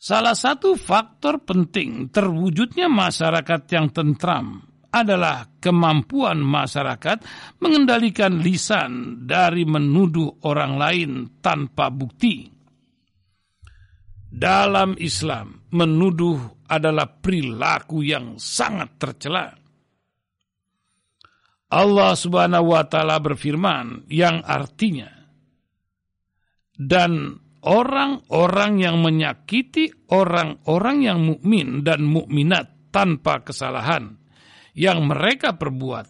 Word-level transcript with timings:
Salah 0.00 0.32
satu 0.32 0.72
faktor 0.72 1.44
penting 1.44 2.08
terwujudnya 2.08 2.88
masyarakat 2.88 3.62
yang 3.76 3.92
tentram 3.92 4.56
adalah 4.88 5.52
kemampuan 5.60 6.40
masyarakat 6.40 7.28
mengendalikan 7.60 8.40
lisan 8.40 9.20
dari 9.28 9.68
menuduh 9.68 10.48
orang 10.48 10.80
lain 10.80 11.10
tanpa 11.44 11.92
bukti. 11.92 12.51
Dalam 14.42 14.98
Islam, 14.98 15.70
menuduh 15.70 16.66
adalah 16.66 17.06
perilaku 17.06 18.02
yang 18.02 18.42
sangat 18.42 18.98
tercela. 18.98 19.54
Allah 21.70 22.12
Subhanahu 22.18 22.74
wa 22.74 22.82
taala 22.90 23.22
berfirman 23.22 24.10
yang 24.10 24.42
artinya 24.42 25.08
dan 26.74 27.38
orang-orang 27.62 28.82
yang 28.82 28.98
menyakiti 28.98 30.10
orang-orang 30.10 30.96
yang 31.06 31.22
mukmin 31.22 31.86
dan 31.86 32.02
mukminat 32.02 32.90
tanpa 32.90 33.46
kesalahan 33.46 34.18
yang 34.76 35.06
mereka 35.06 35.56
perbuat 35.56 36.06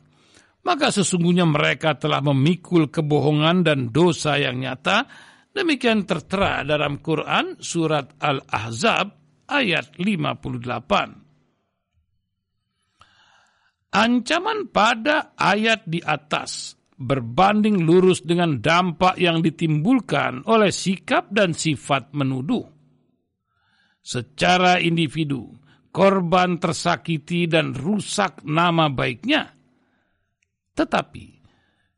maka 0.67 0.91
sesungguhnya 0.91 1.47
mereka 1.47 1.95
telah 1.95 2.19
memikul 2.25 2.91
kebohongan 2.91 3.63
dan 3.63 3.95
dosa 3.95 4.39
yang 4.39 4.59
nyata 4.59 5.07
demikian 5.53 6.09
tertera 6.09 6.65
dalam 6.65 6.99
Quran 7.05 7.61
surat 7.61 8.17
Al-Ahzab 8.19 9.07
ayat 9.49 9.97
58 10.01 11.23
Ancaman 13.93 14.73
pada 14.73 15.37
ayat 15.37 15.85
di 15.85 16.01
atas 16.01 16.81
berbanding 16.97 17.85
lurus 17.85 18.25
dengan 18.25 18.57
dampak 18.57 19.21
yang 19.21 19.45
ditimbulkan 19.45 20.49
oleh 20.49 20.73
sikap 20.73 21.29
dan 21.29 21.53
sifat 21.53 22.15
menuduh. 22.17 22.65
Secara 24.01 24.81
individu, 24.81 25.53
korban 25.93 26.57
tersakiti 26.57 27.45
dan 27.51 27.77
rusak 27.77 28.41
nama 28.49 28.89
baiknya. 28.89 29.53
Tetapi, 30.73 31.42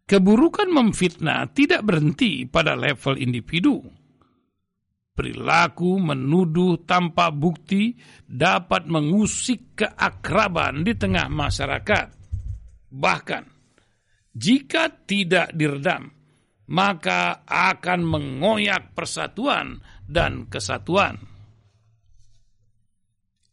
keburukan 0.05 0.69
memfitnah 0.69 1.49
tidak 1.53 1.85
berhenti 1.85 2.45
pada 2.45 2.77
level 2.77 3.17
individu 3.17 3.85
Perilaku 5.15 6.03
menuduh 6.03 6.83
tanpa 6.83 7.31
bukti 7.31 7.95
dapat 8.27 8.91
mengusik 8.91 9.79
keakraban 9.79 10.83
di 10.83 10.91
tengah 10.99 11.31
masyarakat. 11.31 12.11
Bahkan, 12.91 13.45
jika 14.35 14.91
tidak 15.07 15.55
diredam, 15.55 16.11
maka 16.67 17.47
akan 17.47 18.01
mengoyak 18.03 18.91
persatuan 18.91 19.79
dan 20.03 20.51
kesatuan. 20.51 21.23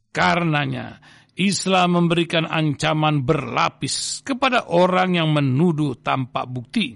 Karenanya, 0.09 0.97
Islam 1.41 1.97
memberikan 1.97 2.45
ancaman 2.45 3.25
berlapis 3.25 4.21
kepada 4.21 4.69
orang 4.69 5.17
yang 5.17 5.33
menuduh 5.33 5.97
tanpa 5.97 6.45
bukti. 6.45 6.93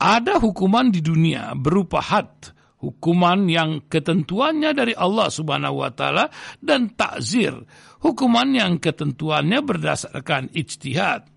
Ada 0.00 0.40
hukuman 0.40 0.88
di 0.88 1.04
dunia 1.04 1.52
berupa 1.54 2.00
had, 2.00 2.56
hukuman 2.80 3.46
yang 3.46 3.84
ketentuannya 3.86 4.72
dari 4.72 4.96
Allah 4.96 5.28
Subhanahu 5.28 5.84
wa 5.84 5.92
taala 5.92 6.32
dan 6.58 6.96
takzir, 6.96 7.52
hukuman 8.00 8.48
yang 8.50 8.80
ketentuannya 8.80 9.60
berdasarkan 9.60 10.50
ijtihad. 10.56 11.28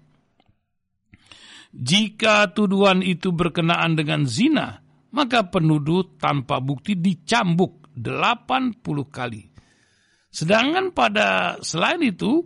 Jika 1.73 2.53
tuduhan 2.55 3.03
itu 3.03 3.33
berkenaan 3.35 3.99
dengan 3.99 4.23
zina, 4.29 4.79
maka 5.11 5.45
penuduh 5.49 6.17
tanpa 6.17 6.63
bukti 6.63 6.97
dicambuk 6.97 7.93
80 7.93 8.81
kali. 9.09 9.52
Sedangkan 10.33 10.89
pada 10.89 11.61
selain 11.61 12.01
itu, 12.01 12.41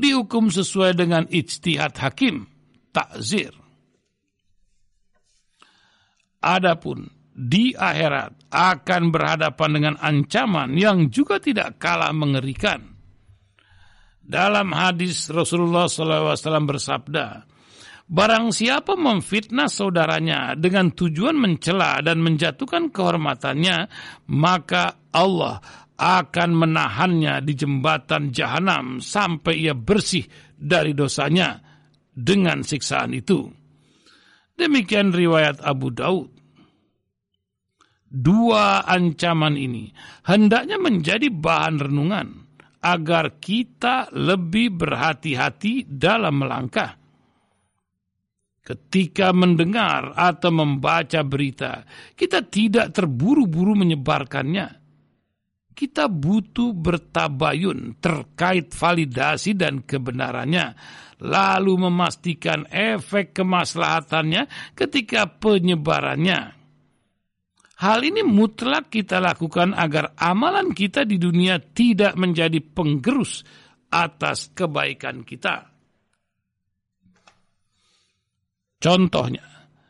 dihukum 0.00 0.48
sesuai 0.48 0.96
dengan 0.96 1.28
ijtihad 1.28 1.92
hakim, 2.00 2.48
takzir. 2.96 3.52
Adapun 6.40 7.12
di 7.36 7.76
akhirat 7.76 8.48
akan 8.48 9.02
berhadapan 9.12 9.70
dengan 9.70 9.94
ancaman 10.00 10.72
yang 10.72 11.12
juga 11.12 11.36
tidak 11.36 11.76
kalah 11.76 12.10
mengerikan. 12.16 12.88
Dalam 14.24 14.72
hadis 14.72 15.28
Rasulullah 15.28 15.90
SAW 15.90 16.38
bersabda, 16.64 17.50
Barang 18.10 18.50
siapa 18.50 18.98
memfitnah 18.98 19.70
saudaranya 19.70 20.58
dengan 20.58 20.90
tujuan 20.90 21.38
mencela 21.38 22.02
dan 22.02 22.18
menjatuhkan 22.18 22.90
kehormatannya, 22.90 23.86
maka 24.34 24.98
Allah 25.14 25.62
akan 26.00 26.50
menahannya 26.56 27.44
di 27.44 27.52
jembatan 27.52 28.32
jahanam 28.32 29.04
sampai 29.04 29.68
ia 29.68 29.76
bersih 29.76 30.24
dari 30.56 30.96
dosanya 30.96 31.60
dengan 32.08 32.64
siksaan 32.64 33.12
itu. 33.12 33.44
Demikian 34.56 35.12
riwayat 35.12 35.60
Abu 35.60 35.92
Daud 35.92 36.40
dua 38.10 38.82
ancaman 38.82 39.54
ini 39.54 39.86
hendaknya 40.26 40.82
menjadi 40.82 41.30
bahan 41.30 41.78
renungan 41.78 42.28
agar 42.82 43.38
kita 43.38 44.10
lebih 44.10 44.74
berhati-hati 44.74 45.86
dalam 45.86 46.42
melangkah. 46.42 46.96
Ketika 48.60 49.32
mendengar 49.32 50.14
atau 50.14 50.52
membaca 50.52 51.20
berita, 51.24 51.84
kita 52.14 52.44
tidak 52.46 52.92
terburu-buru 52.92 53.74
menyebarkannya. 53.74 54.79
Kita 55.70 56.12
butuh 56.12 56.76
bertabayun 56.76 57.98
terkait 58.04 58.74
validasi 58.76 59.56
dan 59.56 59.80
kebenarannya, 59.86 60.76
lalu 61.24 61.88
memastikan 61.88 62.68
efek 62.68 63.32
kemaslahatannya 63.32 64.74
ketika 64.76 65.24
penyebarannya 65.40 66.60
Hal 67.80 68.04
ini 68.04 68.20
mutlak 68.20 68.92
kita 68.92 69.24
lakukan 69.24 69.72
agar 69.72 70.12
amalan 70.20 70.76
kita 70.76 71.08
di 71.08 71.16
dunia 71.16 71.56
tidak 71.56 72.12
menjadi 72.12 72.60
penggerus 72.60 73.40
atas 73.88 74.52
kebaikan 74.52 75.24
kita. 75.24 75.64
Contohnya, 78.76 79.44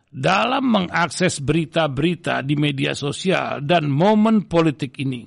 dalam 0.07 0.71
mengakses 0.71 1.43
berita-berita 1.43 2.47
di 2.47 2.55
media 2.55 2.95
sosial 2.95 3.59
dan 3.67 3.91
momen 3.91 4.47
politik 4.47 4.95
ini, 5.03 5.27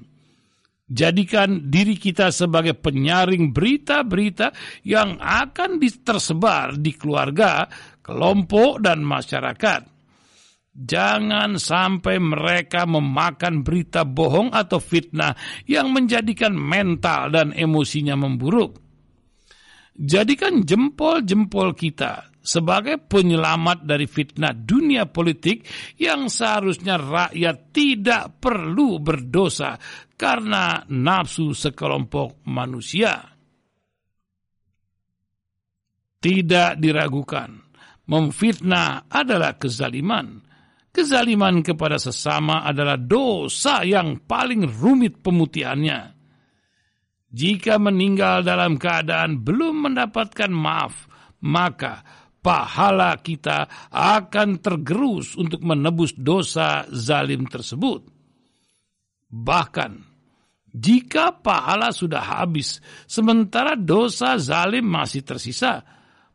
jadikan 0.94 1.74
diri 1.74 1.98
kita 1.98 2.30
sebagai 2.30 2.78
penyaring 2.78 3.50
berita-berita 3.50 4.54
yang 4.86 5.18
akan 5.18 5.81
tersebar 6.06 6.78
di 6.78 6.94
keluarga, 6.94 7.66
kelompok, 8.06 8.80
dan 8.86 9.01
masyarakat 9.01 9.94
Jangan 10.74 11.62
sampai 11.62 12.18
mereka 12.18 12.90
memakan 12.90 13.62
berita 13.62 14.10
bohong 14.10 14.50
atau 14.50 14.81
fitnah 14.81 15.38
yang 15.69 15.94
menjadikan 15.94 16.57
mental 16.57 17.30
dan 17.30 17.54
emosinya 17.54 18.18
memburuk. 18.18 18.81
Jadikan 19.94 20.66
jempol-jempol 20.66 21.78
kita 21.78 22.33
sebagai 22.44 23.00
penyelamat 23.00 23.88
dari 23.88 24.04
fitnah 24.04 24.51
dunia 24.51 25.07
politik 25.07 25.63
yang 25.95 26.28
seharusnya 26.28 27.00
rakyat 27.00 27.72
tidak 27.72 28.44
perlu 28.44 29.00
berdosa 29.00 29.80
karena 30.19 30.84
nafsu 30.92 31.56
sekelompok 31.56 32.44
manusia. 32.51 33.24
Tidak 36.24 36.80
diragukan, 36.80 37.51
memfitnah 38.07 39.12
adalah 39.12 39.60
kezaliman 39.60 40.54
Kezaliman 40.94 41.66
kepada 41.66 41.98
sesama 41.98 42.62
adalah 42.62 43.01
dosa 43.01 43.81
yang 43.81 44.30
paling 44.30 44.69
rumit 44.69 45.25
pemutihannya. 45.25 46.13
Jika 47.34 47.81
meninggal 47.81 48.46
dalam 48.46 48.78
keadaan 48.78 49.42
belum 49.42 49.89
mendapatkan 49.89 50.54
maaf, 50.54 51.10
maka 51.42 52.06
pahala 52.44 53.16
kita 53.24 53.90
akan 53.90 54.60
tergerus 54.60 55.40
untuk 55.40 55.63
menebus 55.63 56.12
dosa 56.13 56.84
zalim 56.92 57.48
tersebut. 57.48 58.04
Bahkan, 59.34 59.92
jika 60.75 61.40
pahala 61.40 61.90
sudah 61.95 62.22
habis, 62.44 62.84
sementara 63.07 63.80
dosa 63.80 64.36
zalim 64.38 64.86
masih 64.86 65.24
tersisa, 65.24 65.81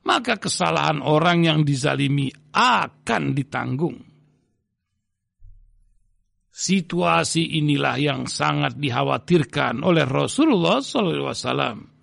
maka 0.03 0.41
kesalahan 0.41 1.05
orang 1.05 1.45
yang 1.45 1.61
dizalimi 1.63 2.33
akan 2.57 3.37
ditanggung. 3.37 4.09
Situasi 6.59 7.63
inilah 7.63 7.95
yang 8.03 8.27
sangat 8.27 8.75
dikhawatirkan 8.75 9.87
oleh 9.87 10.03
Rasulullah 10.03 10.83
SAW. 10.83 11.98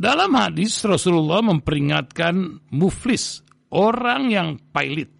Dalam 0.00 0.32
hadis 0.32 0.80
Rasulullah 0.80 1.44
memperingatkan 1.44 2.64
muflis, 2.72 3.44
orang 3.68 4.32
yang 4.32 4.56
pailit. 4.72 5.12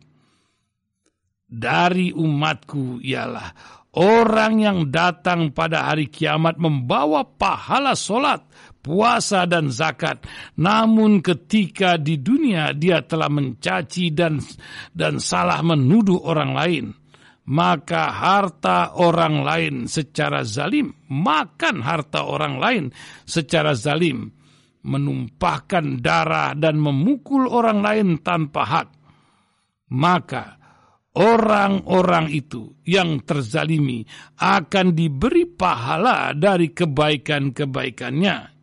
Dari 1.45 2.17
umatku 2.17 2.97
ialah 3.05 3.53
orang 4.01 4.65
yang 4.65 4.79
datang 4.89 5.53
pada 5.53 5.85
hari 5.85 6.09
kiamat 6.09 6.57
membawa 6.57 7.29
pahala 7.29 7.93
solat, 7.93 8.41
puasa 8.81 9.45
dan 9.45 9.69
zakat. 9.69 10.25
Namun 10.57 11.21
ketika 11.21 12.01
di 12.01 12.17
dunia 12.17 12.73
dia 12.73 13.05
telah 13.05 13.29
mencaci 13.29 14.17
dan 14.17 14.41
dan 14.97 15.21
salah 15.21 15.61
menuduh 15.61 16.25
orang 16.25 16.53
lain 16.57 16.87
maka 17.51 18.15
harta 18.15 18.95
orang 18.95 19.43
lain 19.43 19.75
secara 19.91 20.47
zalim, 20.47 20.95
makan 21.11 21.83
harta 21.83 22.23
orang 22.23 22.63
lain 22.63 22.85
secara 23.27 23.75
zalim, 23.75 24.31
menumpahkan 24.85 26.01
darah 26.01 26.57
dan 26.57 26.81
memukul 26.81 27.49
orang 27.49 27.85
lain 27.85 28.09
tanpa 28.25 28.63
hak, 28.65 28.89
maka 29.93 30.61
orang-orang 31.17 32.31
itu 32.31 32.81
yang 32.87 33.21
terzalimi 33.27 34.07
akan 34.39 34.95
diberi 34.95 35.45
pahala 35.45 36.33
dari 36.33 36.71
kebaikan-kebaikannya. 36.71 38.61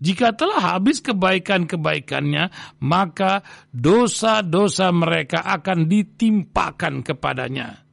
Jika 0.00 0.32
telah 0.32 0.80
habis 0.80 1.04
kebaikan-kebaikannya, 1.04 2.48
maka 2.80 3.44
dosa-dosa 3.68 4.88
mereka 4.96 5.44
akan 5.44 5.84
ditimpakan 5.84 7.04
kepadanya. 7.04 7.84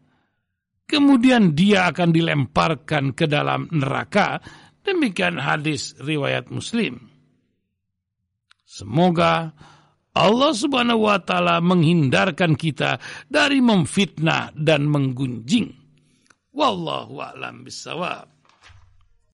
Kemudian 0.88 1.52
dia 1.52 1.92
akan 1.92 2.16
dilemparkan 2.16 3.12
ke 3.12 3.28
dalam 3.28 3.68
neraka. 3.76 4.40
Demikian 4.88 5.36
hadis 5.36 6.00
riwayat 6.00 6.48
Muslim. 6.48 7.17
Semoga 8.68 9.56
Allah 10.12 10.52
Subhanahu 10.52 11.08
wa 11.08 11.24
taala 11.24 11.64
menghindarkan 11.64 12.60
kita 12.60 13.00
dari 13.31 13.64
memfitnah 13.64 14.52
dan 14.60 14.92
menggunjing. 14.92 15.72
Wallahu 16.52 17.16
a'lam 17.24 17.64
bissawab. 17.64 18.37